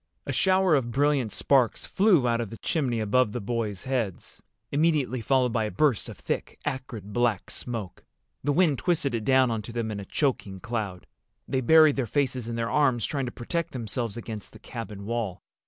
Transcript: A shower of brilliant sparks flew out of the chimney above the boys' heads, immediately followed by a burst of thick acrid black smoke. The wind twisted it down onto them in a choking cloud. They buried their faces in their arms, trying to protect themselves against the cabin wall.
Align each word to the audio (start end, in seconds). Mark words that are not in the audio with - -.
A 0.25 0.33
shower 0.33 0.73
of 0.73 0.89
brilliant 0.89 1.31
sparks 1.31 1.85
flew 1.85 2.27
out 2.27 2.41
of 2.41 2.49
the 2.49 2.57
chimney 2.57 2.99
above 2.99 3.33
the 3.33 3.39
boys' 3.39 3.83
heads, 3.83 4.41
immediately 4.71 5.21
followed 5.21 5.53
by 5.53 5.65
a 5.65 5.69
burst 5.69 6.09
of 6.09 6.17
thick 6.17 6.57
acrid 6.65 7.13
black 7.13 7.51
smoke. 7.51 8.03
The 8.43 8.51
wind 8.51 8.79
twisted 8.79 9.13
it 9.13 9.23
down 9.23 9.51
onto 9.51 9.71
them 9.71 9.91
in 9.91 9.99
a 9.99 10.05
choking 10.05 10.59
cloud. 10.59 11.05
They 11.47 11.61
buried 11.61 11.97
their 11.97 12.07
faces 12.07 12.47
in 12.47 12.55
their 12.55 12.71
arms, 12.71 13.05
trying 13.05 13.27
to 13.27 13.31
protect 13.31 13.73
themselves 13.73 14.17
against 14.17 14.53
the 14.53 14.57
cabin 14.57 15.05
wall. 15.05 15.43